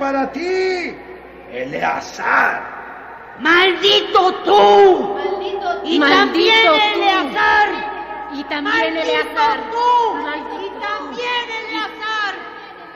Para 0.00 0.32
ti, 0.32 0.96
Eleazar! 1.52 3.36
¡Maldito 3.38 4.34
tú! 4.44 5.14
¡Maldito 5.14 5.80
Y 5.84 5.98
tú! 5.98 6.06
también 6.08 6.66
¡Maldito 6.66 6.92
tú! 6.94 7.02
Eleazar. 7.02 7.68
Y 8.32 8.44
también 8.44 8.94
¡Maldito 8.94 9.02
Eleazar. 9.02 9.60
tú! 9.70 10.14
¡Maldito 10.16 10.58
Y 10.64 10.80
también 10.80 11.46
Eleazar. 11.68 12.34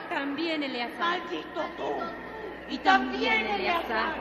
También 0.09 0.63
Eleazar. 0.63 1.19
¡Maldito 1.21 1.61
tú! 1.77 1.91
Y 2.67 2.77
también 2.79 3.47
Eleazar. 3.47 4.15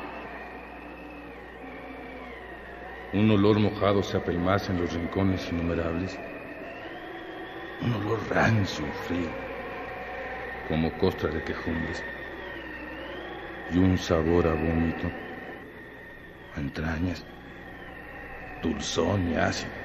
Un 3.14 3.30
olor 3.30 3.58
mojado 3.60 4.02
se 4.02 4.16
apelmaza 4.16 4.72
en 4.72 4.80
los 4.80 4.92
rincones 4.92 5.50
innumerables. 5.50 6.18
Un 7.80 7.94
olor 7.94 8.20
rancio 8.30 8.86
y 8.86 8.92
frío, 9.06 9.30
como 10.68 10.90
costra 10.98 11.30
de 11.30 11.42
quejumbres. 11.44 12.04
Y 13.74 13.78
un 13.78 13.98
sabor 13.98 14.46
a 14.46 14.54
vómito, 14.54 15.18
entrañas, 16.54 17.26
dulzón 18.60 19.28
y 19.28 19.36
ácido. 19.36 19.83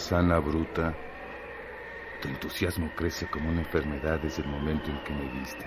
Alazana 0.00 0.38
bruta, 0.38 0.94
tu 2.22 2.28
entusiasmo 2.28 2.90
crece 2.96 3.26
como 3.26 3.50
una 3.50 3.60
enfermedad 3.60 4.18
desde 4.18 4.40
el 4.40 4.48
momento 4.48 4.90
en 4.90 4.98
que 5.04 5.12
me 5.12 5.28
viste. 5.28 5.66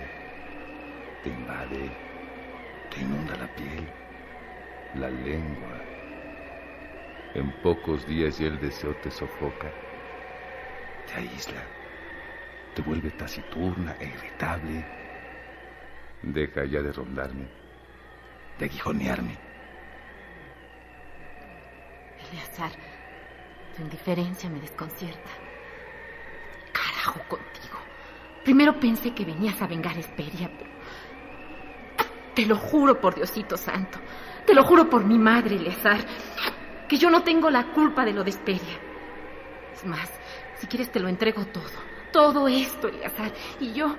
Te 1.22 1.30
invade, 1.30 1.92
te 2.90 3.00
inunda 3.00 3.36
la 3.36 3.46
piel, 3.54 3.88
la 4.96 5.08
lengua. 5.08 5.80
En 7.34 7.52
pocos 7.62 8.04
días 8.08 8.36
ya 8.38 8.48
el 8.48 8.58
deseo 8.58 8.92
te 8.96 9.10
sofoca, 9.12 9.70
te 11.06 11.14
aísla, 11.14 11.62
te 12.74 12.82
vuelve 12.82 13.12
taciturna 13.12 13.94
e 14.00 14.06
irritable. 14.06 14.84
Deja 16.22 16.64
ya 16.64 16.82
de 16.82 16.90
rondarme, 16.90 17.46
de 18.58 18.64
aguijonearme. 18.64 19.38
Eleazar, 22.32 22.72
tu 23.74 23.82
indiferencia 23.82 24.48
me 24.48 24.60
desconcierta. 24.60 25.30
Carajo 26.72 27.20
contigo. 27.28 27.78
Primero 28.42 28.78
pensé 28.78 29.14
que 29.14 29.24
venías 29.24 29.60
a 29.62 29.66
vengar 29.66 29.96
a 29.96 30.00
Esperia, 30.00 30.50
pero... 30.56 30.70
Te 32.34 32.46
lo 32.46 32.56
juro 32.56 33.00
por 33.00 33.14
Diosito 33.14 33.56
Santo. 33.56 33.98
Te 34.44 34.54
lo 34.54 34.64
juro 34.64 34.90
por 34.90 35.04
mi 35.04 35.18
madre, 35.18 35.56
Eleazar. 35.56 35.98
Que 36.88 36.96
yo 36.96 37.08
no 37.08 37.22
tengo 37.22 37.48
la 37.48 37.72
culpa 37.72 38.04
de 38.04 38.12
lo 38.12 38.24
de 38.24 38.30
Esperia. 38.30 38.78
Es 39.72 39.84
más, 39.84 40.10
si 40.56 40.66
quieres 40.66 40.90
te 40.90 41.00
lo 41.00 41.08
entrego 41.08 41.44
todo. 41.46 41.62
Todo 42.12 42.48
esto, 42.48 42.88
Eleazar. 42.88 43.32
Y 43.60 43.72
yo... 43.72 43.96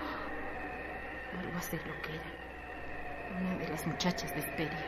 Vuelvo 1.33 1.57
a 1.57 1.61
ser 1.61 1.79
lo 1.87 2.01
que 2.01 2.13
era. 2.13 3.39
Una 3.39 3.57
de 3.57 3.67
las 3.69 3.87
muchachas 3.87 4.33
de 4.33 4.39
Esperia. 4.41 4.85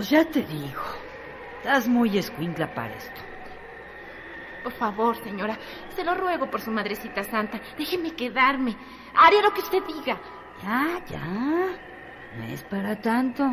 Pues 0.00 0.08
ya 0.08 0.24
te 0.24 0.42
digo, 0.42 0.80
estás 1.58 1.86
muy 1.86 2.16
escuincla 2.16 2.72
para 2.72 2.94
esto. 2.94 3.20
Por 4.62 4.72
favor, 4.72 5.14
señora, 5.22 5.58
se 5.94 6.02
lo 6.02 6.14
ruego 6.14 6.50
por 6.50 6.62
su 6.62 6.70
madrecita 6.70 7.22
santa. 7.22 7.60
Déjeme 7.76 8.14
quedarme. 8.14 8.74
Haré 9.14 9.42
lo 9.42 9.52
que 9.52 9.60
usted 9.60 9.82
diga. 9.86 10.18
Ya, 10.62 11.02
ya. 11.06 11.26
No 12.34 12.44
es 12.46 12.62
para 12.62 12.98
tanto. 12.98 13.44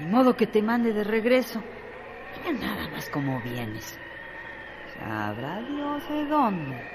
Ni 0.00 0.04
modo 0.04 0.36
que 0.36 0.46
te 0.46 0.60
mande 0.60 0.92
de 0.92 1.02
regreso. 1.02 1.62
Mira 2.36 2.52
nada 2.66 2.86
más 2.90 3.08
como 3.08 3.40
vienes. 3.40 3.98
Sabrá 4.98 5.62
Dios 5.62 6.06
de 6.10 6.26
dónde. 6.26 6.94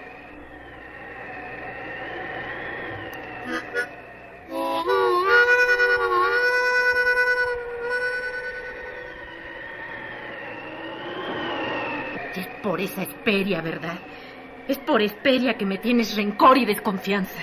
Por 12.80 12.86
esa 12.86 13.02
Esperia, 13.02 13.62
¿verdad? 13.62 14.00
Es 14.68 14.78
por 14.78 15.02
Esperia 15.02 15.58
que 15.58 15.66
me 15.66 15.80
tienes 15.80 16.16
rencor 16.16 16.58
y 16.58 16.66
desconfianza. 16.66 17.42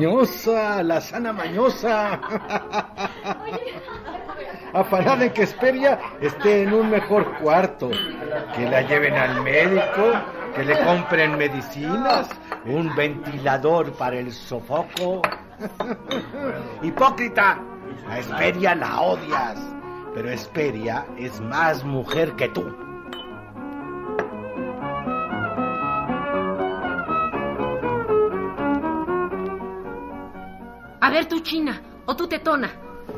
Mañosa, 0.00 0.82
la 0.82 0.98
sana 0.98 1.30
mañosa. 1.30 2.18
Afanada 4.72 5.26
en 5.26 5.32
que 5.34 5.42
Esperia 5.42 5.98
esté 6.22 6.62
en 6.62 6.72
un 6.72 6.88
mejor 6.88 7.36
cuarto, 7.36 7.90
que 8.56 8.66
la 8.66 8.80
lleven 8.80 9.12
al 9.12 9.42
médico, 9.42 10.12
que 10.56 10.64
le 10.64 10.82
compren 10.86 11.36
medicinas, 11.36 12.30
un 12.64 12.96
ventilador 12.96 13.92
para 13.92 14.16
el 14.16 14.32
sofoco. 14.32 15.20
Hipócrita, 16.82 17.58
a 18.08 18.18
Esperia 18.20 18.74
la 18.74 19.02
odias, 19.02 19.58
pero 20.14 20.30
Esperia 20.30 21.04
es 21.18 21.38
más 21.42 21.84
mujer 21.84 22.34
que 22.36 22.48
tú. 22.48 22.89
A 31.10 31.12
ver 31.12 31.26
tú, 31.26 31.40
China, 31.40 31.82
o 32.06 32.14
tú, 32.14 32.28
Tetona. 32.28 32.70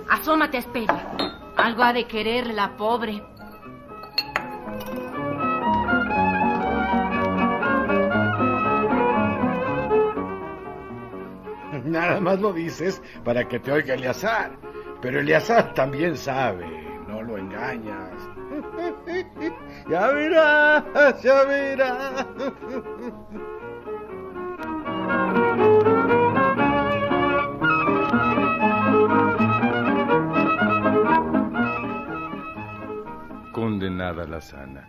Asómate 0.08 0.56
a 0.56 0.60
Esperia. 0.60 1.12
Algo 1.58 1.82
ha 1.82 1.92
de 1.92 2.06
querer 2.06 2.46
la 2.46 2.74
pobre. 2.74 3.22
Nada 11.84 12.18
más 12.18 12.40
lo 12.40 12.54
dices 12.54 13.02
para 13.26 13.46
que 13.46 13.60
te 13.60 13.70
oiga 13.70 13.92
Eleazar. 13.92 14.56
Pero 15.02 15.20
Eleazar 15.20 15.74
también 15.74 16.16
sabe, 16.16 16.64
no 17.06 17.20
lo 17.20 17.36
engañas. 17.36 18.14
ya 19.90 20.06
verás, 20.08 21.22
ya 21.22 21.44
verás. 21.44 22.26
Condenada 33.92 34.24
la 34.24 34.40
sana. 34.40 34.88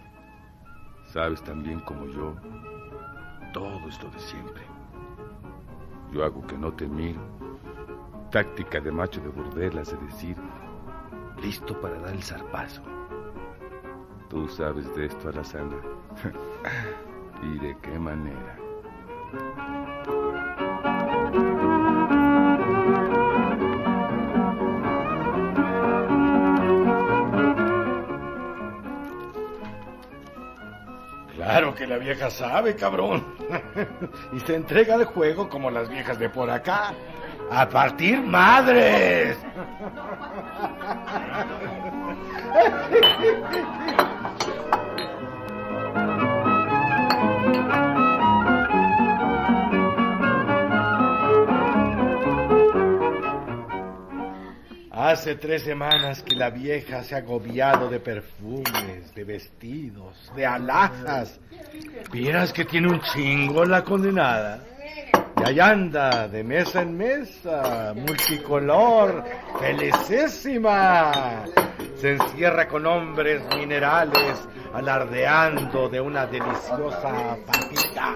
Sabes 1.08 1.44
también 1.44 1.82
como 1.82 2.06
yo, 2.06 2.36
todo 3.52 3.86
es 3.90 4.02
lo 4.02 4.10
de 4.10 4.20
siempre. 4.20 4.64
Yo 6.14 6.24
hago 6.24 6.42
que 6.48 6.58
no 6.58 6.72
te 6.72 6.88
miro. 6.88 7.20
Táctica 8.32 8.80
de 8.80 8.94
macho 8.94 9.20
de 9.20 9.28
burdelas 9.28 9.92
de 9.92 9.98
decir, 10.06 10.38
listo 11.42 11.78
para 11.82 12.00
dar 12.00 12.14
el 12.14 12.24
zarpazo. 12.24 12.82
Tú 14.30 14.48
sabes 14.48 14.96
de 14.96 15.08
esto, 15.08 15.28
Alazana. 15.28 15.76
¿Y 17.44 17.60
de 17.60 17.78
qué 17.82 18.00
manera? 18.00 18.58
La 31.88 31.98
vieja 31.98 32.30
sabe, 32.30 32.76
cabrón. 32.76 33.26
y 34.34 34.40
se 34.40 34.56
entrega 34.56 34.96
al 34.96 35.06
juego 35.06 35.50
como 35.50 35.72
las 35.72 35.90
viejas 35.90 36.20
de 36.20 36.30
por 36.30 36.50
acá. 36.50 36.94
A 37.52 37.68
partir 37.70 38.22
madres. 38.22 39.38
Hace 55.14 55.36
tres 55.36 55.62
semanas 55.62 56.24
que 56.24 56.36
la 56.36 56.50
vieja 56.50 57.04
se 57.04 57.14
ha 57.14 57.20
agobiado 57.20 57.88
de 57.88 58.00
perfumes, 58.00 59.14
de 59.14 59.24
vestidos, 59.24 60.32
de 60.36 60.44
alhajas. 60.44 61.40
Vieras 62.12 62.52
que 62.52 62.66
tiene 62.66 62.88
un 62.88 63.00
chingo 63.00 63.64
la 63.64 63.84
condenada. 63.84 64.64
Y 65.40 65.44
ahí 65.48 65.60
anda, 65.60 66.28
de 66.28 66.44
mesa 66.44 66.82
en 66.82 66.98
mesa, 66.98 67.94
multicolor, 67.96 69.24
felicísima. 69.60 71.46
Se 71.96 72.14
encierra 72.14 72.68
con 72.68 72.84
hombres 72.88 73.44
minerales, 73.56 74.48
alardeando 74.74 75.90
de 75.90 76.02
una 76.02 76.26
deliciosa 76.26 77.38
papita. 77.46 78.16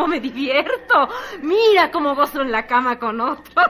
Cómo 0.00 0.08
me 0.08 0.20
divierto. 0.20 1.08
Mira 1.42 1.90
cómo 1.90 2.14
gozo 2.14 2.40
en 2.40 2.50
la 2.50 2.66
cama 2.66 2.98
con 2.98 3.20
otro. 3.20 3.62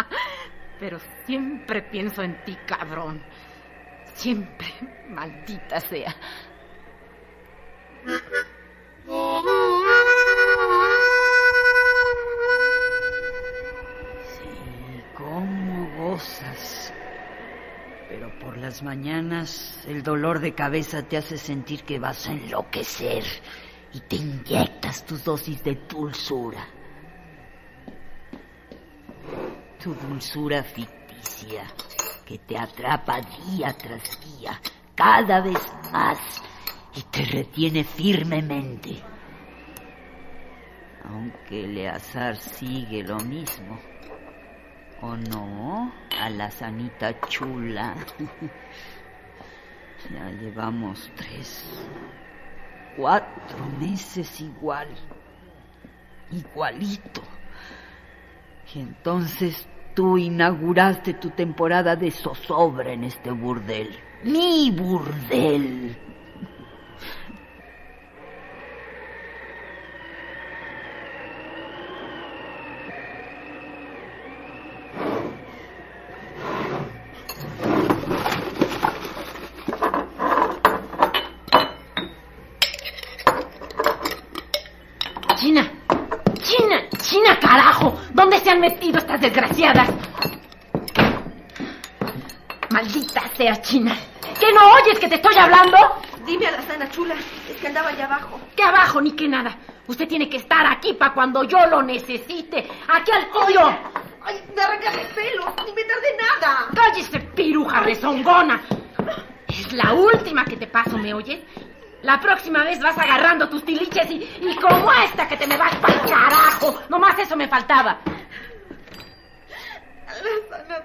Pero 0.80 0.98
siempre 1.24 1.82
pienso 1.82 2.22
en 2.22 2.44
ti, 2.44 2.56
cabrón. 2.66 3.20
Siempre, 4.14 4.68
maldita 5.08 5.80
sea. 5.80 6.14
Sí, 14.28 15.02
cómo 15.14 15.90
gozas. 15.98 16.92
Pero 18.08 18.38
por 18.38 18.56
las 18.56 18.84
mañanas 18.84 19.84
el 19.88 20.04
dolor 20.04 20.38
de 20.38 20.54
cabeza 20.54 21.02
te 21.02 21.16
hace 21.16 21.36
sentir 21.36 21.82
que 21.82 21.98
vas 21.98 22.28
a 22.28 22.32
enloquecer 22.32 23.24
y 23.92 24.00
te 24.00 24.16
inyectas 24.16 25.04
tus 25.04 25.24
dosis 25.24 25.62
de 25.62 25.74
dulzura. 25.88 26.66
Tu 29.82 29.94
dulzura 29.94 30.62
ficticia 30.62 31.64
que 32.24 32.38
te 32.38 32.58
atrapa 32.58 33.20
día 33.20 33.72
tras 33.72 34.18
día, 34.20 34.60
cada 34.94 35.40
vez 35.40 35.72
más 35.92 36.42
y 36.94 37.02
te 37.02 37.24
retiene 37.24 37.84
firmemente. 37.84 39.02
Aunque 41.04 41.64
Eleazar 41.64 42.36
sigue 42.36 43.02
lo 43.02 43.18
mismo. 43.20 43.78
¿O 45.02 45.14
no? 45.14 45.92
A 46.18 46.30
la 46.30 46.50
sanita 46.50 47.18
chula. 47.28 47.94
Ya 50.10 50.30
llevamos 50.30 51.10
tres, 51.16 51.64
cuatro 52.96 53.66
meses 53.78 54.40
igual. 54.40 54.88
igualito. 56.30 57.22
Y 58.74 58.80
entonces 58.80 59.68
tú 59.94 60.18
inauguraste 60.18 61.14
tu 61.14 61.30
temporada 61.30 61.96
de 61.96 62.10
zozobra 62.10 62.92
en 62.92 63.04
este 63.04 63.30
burdel. 63.30 63.96
Mi 64.24 64.70
burdel. 64.70 65.96
China, 85.36 85.70
China, 86.42 86.80
China, 86.98 87.38
carajo. 87.38 87.96
¿Dónde 88.12 88.40
se 88.40 88.50
han 88.50 88.60
metido 88.60 88.98
estas 88.98 89.20
desgraciadas? 89.20 89.88
Maldita 93.36 93.54
sea 93.54 93.62
China. 93.62 93.96
¿Qué 94.40 94.52
no 94.52 94.72
oyes 94.72 94.98
que 94.98 95.08
te 95.08 95.16
estoy 95.16 95.36
hablando? 95.36 95.76
Dime 96.24 96.46
a 96.46 96.52
la 96.52 96.62
sana 96.62 96.90
chula, 96.90 97.14
es 97.48 97.56
que 97.60 97.66
andaba 97.68 97.88
allá 97.88 98.06
abajo. 98.06 98.40
Que 98.56 98.62
abajo 98.62 99.00
ni 99.00 99.12
que 99.12 99.28
nada. 99.28 99.56
Usted 99.86 100.08
tiene 100.08 100.28
que 100.28 100.38
estar 100.38 100.66
aquí 100.66 100.94
para 100.94 101.14
cuando 101.14 101.44
yo 101.44 101.58
lo 101.66 101.82
necesite. 101.82 102.68
Aquí 102.88 103.10
al 103.12 103.28
tiro. 103.46 103.78
Ay, 104.24 104.42
me 104.54 104.62
arranca 104.62 104.90
mis 104.90 105.06
pelos, 105.14 105.46
ni 105.64 105.72
me 105.72 105.84
tardé 105.84 106.16
nada. 106.16 106.66
Cállese, 106.74 107.20
piruja 107.20 107.80
rezongona. 107.80 108.60
Es 109.48 109.72
la 109.72 109.92
última 109.92 110.44
que 110.44 110.56
te 110.56 110.66
paso, 110.66 110.98
¿me 110.98 111.14
oyes? 111.14 111.40
La 112.02 112.20
próxima 112.20 112.64
vez 112.64 112.80
vas 112.80 112.98
agarrando 112.98 113.48
tus 113.48 113.64
tiliches 113.64 114.10
y, 114.10 114.16
y 114.40 114.56
como 114.56 114.92
esta 114.92 115.28
que 115.28 115.36
te 115.36 115.46
me 115.46 115.56
vas 115.56 115.74
para 115.76 116.00
carajo. 116.00 116.80
Nomás 116.88 117.18
eso 117.18 117.36
me 117.36 117.48
faltaba. 117.48 117.98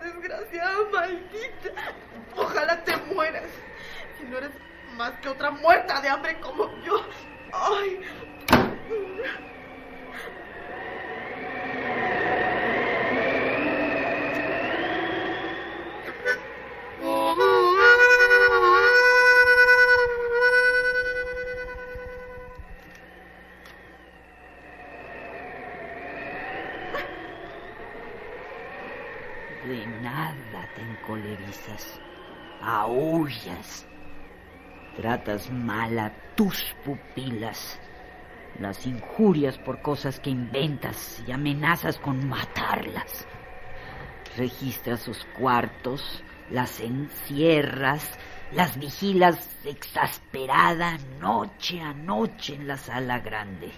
Desgraciada, 0.02 0.78
maldita. 0.92 1.94
Ojalá 2.36 2.84
te 2.84 2.96
mueras. 3.14 3.50
Si 4.18 4.26
no 4.26 4.38
eres 4.38 4.52
más 4.96 5.12
que 5.22 5.30
otra 5.30 5.52
muerta 5.52 6.02
de 6.02 6.10
hambre 6.10 6.40
como 6.40 6.70
yo. 6.84 7.06
Ay. 7.52 8.02
Tratas 34.96 35.50
mal 35.50 35.98
a 35.98 36.12
tus 36.36 36.76
pupilas, 36.86 37.80
las 38.60 38.86
injurias 38.86 39.58
por 39.58 39.82
cosas 39.82 40.20
que 40.20 40.30
inventas 40.30 41.24
y 41.28 41.32
amenazas 41.32 41.98
con 41.98 42.28
matarlas. 42.28 43.26
Registras 44.38 45.00
sus 45.00 45.26
cuartos, 45.38 46.24
las 46.52 46.80
encierras, 46.80 48.08
las 48.52 48.78
vigilas 48.78 49.50
exasperada 49.66 50.98
noche 51.20 51.82
a 51.82 51.94
noche 51.94 52.56
en 52.56 52.68
la 52.68 52.78
sala 52.78 53.20
grande. 53.20 53.72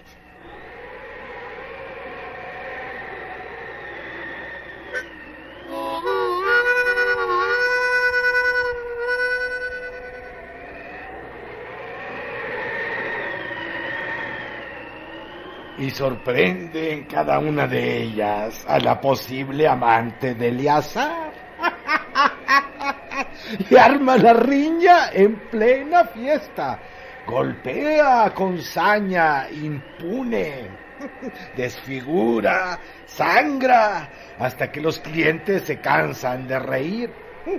Y 15.78 15.90
sorprende 15.90 16.92
en 16.92 17.04
cada 17.04 17.38
una 17.38 17.66
de 17.66 18.02
ellas 18.02 18.64
a 18.68 18.78
la 18.78 19.00
posible 19.00 19.66
amante 19.66 20.34
de 20.34 20.48
Eleazar. 20.48 21.32
y 23.70 23.76
arma 23.76 24.16
la 24.16 24.34
riña 24.34 25.10
en 25.12 25.36
plena 25.50 26.04
fiesta. 26.04 26.78
Golpea 27.26 28.32
con 28.34 28.60
saña 28.60 29.48
impune. 29.50 30.68
Desfigura, 31.56 32.78
sangra, 33.06 34.08
hasta 34.38 34.70
que 34.70 34.80
los 34.80 35.00
clientes 35.00 35.64
se 35.64 35.80
cansan 35.80 36.46
de 36.46 36.58
reír. 36.58 37.10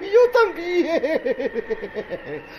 Y 0.00 0.12
yo 0.12 0.20
también. 0.32 1.00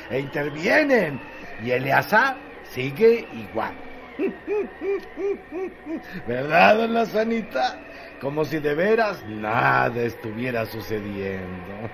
E 0.10 0.20
intervienen. 0.20 1.22
Y 1.64 1.72
Eleazar 1.72 2.36
sigue 2.64 3.28
igual. 3.34 3.74
¿Verdad, 6.28 6.78
don 6.78 6.94
la 6.94 7.06
sanita? 7.06 7.80
Como 8.22 8.46
si 8.46 8.60
de 8.60 8.74
veras 8.74 9.24
nada 9.28 10.02
estuviera 10.02 10.66
sucediendo. 10.66 11.90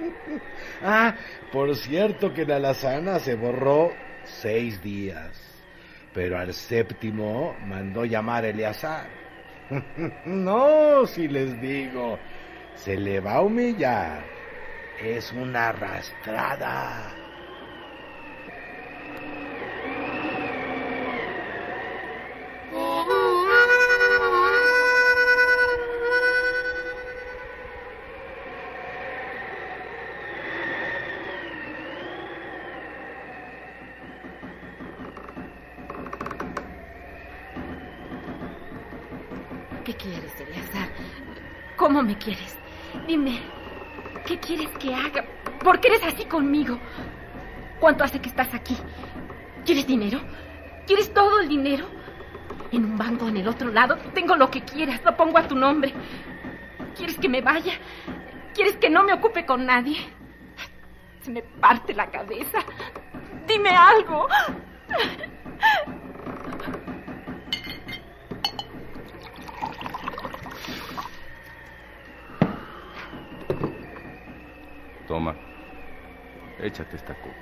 ah, 0.82 1.14
por 1.50 1.74
cierto 1.76 2.32
que 2.32 2.44
la 2.44 2.56
alazana 2.56 3.18
se 3.18 3.34
borró 3.34 3.92
seis 4.24 4.80
días, 4.82 5.30
pero 6.14 6.38
al 6.38 6.54
séptimo 6.54 7.56
mandó 7.66 8.04
llamar 8.04 8.44
a 8.44 8.48
Eleazar. 8.48 9.06
no, 10.26 11.06
si 11.06 11.28
les 11.28 11.60
digo, 11.60 12.18
se 12.74 12.96
le 12.96 13.20
va 13.20 13.34
a 13.34 13.42
humillar. 13.42 14.22
Es 15.00 15.32
una 15.32 15.70
arrastrada. 15.70 17.21
Me 42.12 42.18
quieres? 42.18 42.58
Dime, 43.06 43.40
¿qué 44.26 44.38
quieres 44.38 44.68
que 44.78 44.94
haga? 44.94 45.24
¿Por 45.64 45.80
qué 45.80 45.88
eres 45.88 46.02
así 46.04 46.26
conmigo? 46.26 46.78
¿Cuánto 47.80 48.04
hace 48.04 48.20
que 48.20 48.28
estás 48.28 48.52
aquí? 48.52 48.76
¿Quieres 49.64 49.86
dinero? 49.86 50.20
¿Quieres 50.86 51.12
todo 51.14 51.40
el 51.40 51.48
dinero? 51.48 51.86
En 52.70 52.84
un 52.84 52.98
banco 52.98 53.28
en 53.28 53.38
el 53.38 53.48
otro 53.48 53.70
lado 53.70 53.96
tengo 54.12 54.36
lo 54.36 54.50
que 54.50 54.62
quieras, 54.62 55.00
lo 55.04 55.16
pongo 55.16 55.38
a 55.38 55.48
tu 55.48 55.54
nombre. 55.54 55.94
¿Quieres 56.94 57.18
que 57.18 57.30
me 57.30 57.40
vaya? 57.40 57.72
¿Quieres 58.54 58.76
que 58.76 58.90
no 58.90 59.02
me 59.04 59.14
ocupe 59.14 59.46
con 59.46 59.64
nadie? 59.64 59.96
Se 61.22 61.30
me 61.30 61.40
parte 61.42 61.94
la 61.94 62.10
cabeza. 62.10 62.58
Dime 63.46 63.70
algo. 63.70 64.28
Échate 76.62 76.96
esta 76.96 77.14
copa. 77.14 77.36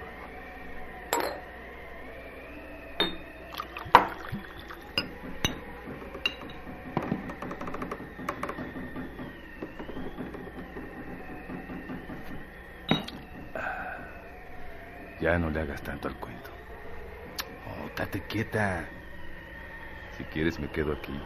Ya 15.20 15.38
no 15.38 15.50
le 15.50 15.60
hagas 15.60 15.82
tanto 15.82 16.08
al 16.08 16.14
cuento. 16.16 16.50
Oh, 17.66 17.90
date 17.94 18.22
quieta. 18.22 18.88
Si 20.16 20.24
quieres 20.24 20.58
me 20.58 20.70
quedo 20.70 20.94
aquí. 20.94 21.20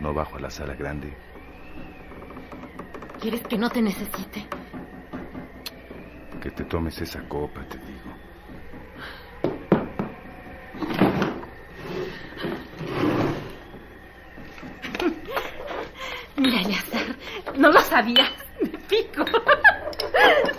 No 0.00 0.14
bajo 0.14 0.36
a 0.36 0.40
la 0.40 0.50
sala 0.50 0.74
grande. 0.74 1.14
¿Quieres 3.20 3.42
que 3.42 3.58
no 3.58 3.68
te 3.68 3.82
necesite? 3.82 4.48
Que 6.42 6.50
te 6.50 6.64
tomes 6.64 7.00
esa 7.00 7.20
copa, 7.28 7.60
te 7.68 7.78
digo. 7.78 8.12
Mira, 16.36 16.60
Eleazar, 16.62 17.16
no 17.56 17.70
lo 17.70 17.80
sabías. 17.82 18.32
Me 18.60 18.78
pico. 18.88 19.24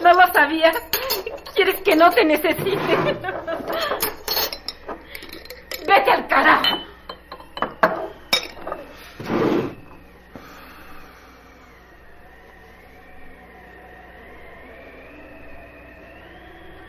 No 0.01 0.13
lo 0.13 0.33
sabías. 0.33 0.75
¿Quieres 1.55 1.81
que 1.81 1.95
no 1.95 2.09
te 2.11 2.25
necesite? 2.25 2.97
Vete 5.87 6.11
al 6.11 6.27
carajo. 6.27 6.77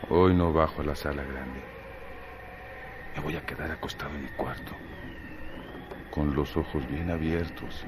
Hoy 0.09 0.33
no 0.33 0.53
bajo 0.75 0.83
la 0.83 0.95
sala 0.95 1.23
grande. 1.23 1.61
Me 3.15 3.21
voy 3.21 3.37
a 3.37 3.45
quedar 3.45 3.71
acostado 3.71 4.13
en 4.13 4.23
mi 4.23 4.29
cuarto, 4.29 4.73
con 6.11 6.35
los 6.35 6.57
ojos 6.57 6.85
bien 6.87 7.09
abiertos. 7.09 7.85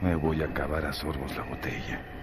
Me 0.00 0.16
voy 0.16 0.42
a 0.42 0.46
acabar 0.46 0.84
a 0.84 0.92
sorbos 0.92 1.36
la 1.36 1.44
botella. 1.44 2.17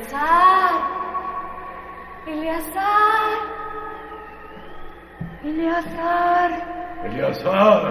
Eleazar. 0.00 0.72
Eleazar. 2.26 3.30
Eleazar. 5.44 6.50
Eleazar. 7.04 7.82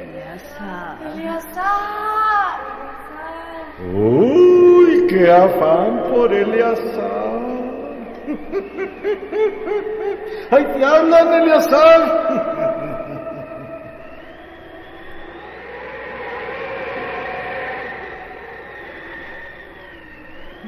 Eleazar. 0.00 0.96
Eleazar. 1.06 2.58
Uy, 3.94 5.06
qué 5.08 5.30
afán 5.30 6.02
por 6.10 6.32
Eleazar. 6.32 7.38
¡Ay, 10.50 10.64
te 10.74 10.84
hablan, 10.84 11.32
Eleazar! 11.42 12.00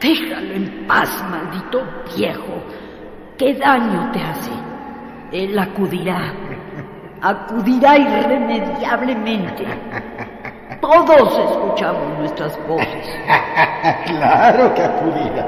Déjalo 0.01 0.55
en 0.55 0.87
paz, 0.87 1.11
maldito 1.31 1.83
viejo. 2.17 2.55
¿Qué 3.37 3.53
daño 3.55 4.11
te 4.13 4.23
hace? 4.23 4.51
Él 5.31 5.59
acudirá. 5.59 6.33
Acudirá 7.21 7.99
irremediablemente. 7.99 9.67
Todos 10.81 11.39
escuchamos 11.39 12.19
nuestras 12.19 12.59
voces. 12.67 13.21
claro 14.07 14.75
que 14.75 14.83
acudirá. 14.83 15.47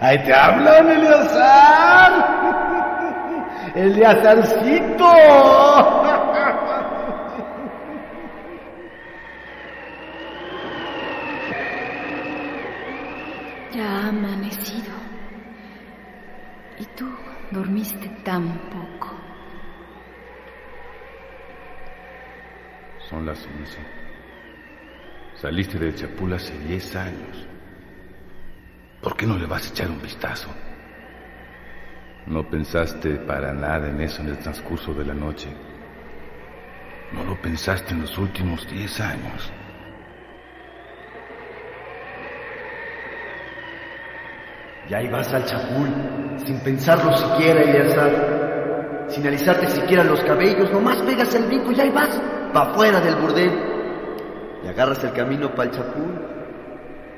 ¡Ahí 0.00 0.18
te 0.24 0.32
hablan, 0.32 0.88
Eleazar! 0.88 2.12
¡Eleazarcito! 3.74 5.12
Ha 13.80 14.08
amanecido. 14.08 14.92
Y 16.78 16.84
tú 16.96 17.08
dormiste 17.50 18.08
tan 18.24 18.48
poco. 18.70 19.14
Son 23.08 23.24
las 23.24 23.44
once. 23.46 23.78
Saliste 25.34 25.78
del 25.78 25.94
Chapul 25.94 26.32
hace 26.32 26.56
diez 26.58 26.94
años. 26.96 27.46
¿Por 29.00 29.16
qué 29.16 29.26
no 29.26 29.38
le 29.38 29.46
vas 29.46 29.66
a 29.66 29.70
echar 29.70 29.90
un 29.90 30.02
vistazo? 30.02 30.48
No 32.26 32.48
pensaste 32.48 33.16
para 33.16 33.52
nada 33.52 33.88
en 33.88 34.00
eso 34.00 34.20
en 34.20 34.28
el 34.28 34.38
transcurso 34.38 34.92
de 34.92 35.04
la 35.04 35.14
noche. 35.14 35.48
No 37.12 37.24
lo 37.24 37.40
pensaste 37.40 37.94
en 37.94 38.02
los 38.02 38.18
últimos 38.18 38.68
diez 38.68 39.00
años. 39.00 39.50
Y 44.88 44.94
ahí 44.94 45.08
vas 45.08 45.32
al 45.32 45.44
chapul, 45.44 45.88
sin 46.46 46.58
pensarlo 46.60 47.14
siquiera, 47.16 47.62
Eleazar. 47.62 49.06
Sin 49.08 49.26
alisarte 49.26 49.66
siquiera 49.68 50.04
los 50.04 50.20
cabellos, 50.20 50.70
nomás 50.72 51.02
pegas 51.02 51.34
el 51.34 51.44
brinco 51.44 51.72
y 51.72 51.80
ahí 51.80 51.90
vas, 51.90 52.20
pa' 52.52 52.70
afuera 52.70 53.00
del 53.00 53.16
burdel. 53.16 53.52
Y 54.64 54.68
agarras 54.68 55.02
el 55.04 55.12
camino 55.12 55.54
para 55.54 55.70
el 55.70 55.76
chapul. 55.76 56.28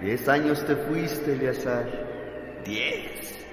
Diez 0.01 0.29
años 0.29 0.65
te 0.65 0.77
fuiste, 0.77 1.33
Eleazar. 1.33 1.85
Diez. 2.65 3.50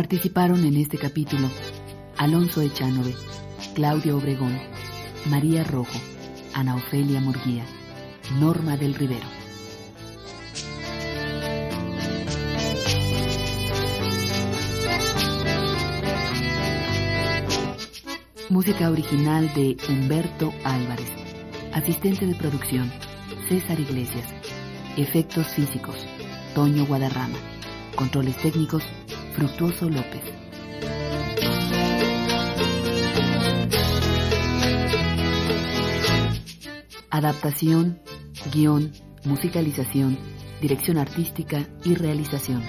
Participaron 0.00 0.64
en 0.64 0.78
este 0.78 0.96
capítulo 0.96 1.50
Alonso 2.16 2.62
Echanove, 2.62 3.14
Claudio 3.74 4.16
Obregón, 4.16 4.58
María 5.26 5.62
Rojo, 5.62 5.92
Ana 6.54 6.76
Ofelia 6.76 7.20
Murguía, 7.20 7.66
Norma 8.40 8.78
del 8.78 8.94
Rivero. 8.94 9.26
Música 18.48 18.88
original 18.88 19.52
de 19.52 19.76
Humberto 19.90 20.54
Álvarez. 20.64 21.12
Asistente 21.74 22.24
de 22.24 22.34
producción, 22.36 22.90
César 23.50 23.78
Iglesias. 23.78 24.26
Efectos 24.96 25.48
físicos, 25.48 25.96
Toño 26.54 26.86
Guadarrama. 26.86 27.36
Controles 27.96 28.38
técnicos, 28.38 28.82
Fructuoso 29.40 29.88
López. 29.88 30.20
Adaptación, 37.08 38.02
guion, 38.52 38.92
musicalización, 39.24 40.18
dirección 40.60 40.98
artística 40.98 41.66
y 41.84 41.94
realización. 41.94 42.62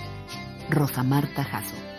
Rosa 0.69 1.03
Marta 1.03 1.43
Jasso. 1.43 1.90